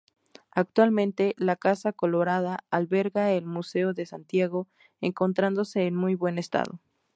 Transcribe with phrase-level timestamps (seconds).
[0.49, 4.67] Actualmente la Casa Colorada alberga el Museo de Santiago,
[4.99, 6.79] encontrándose en muy buen estado.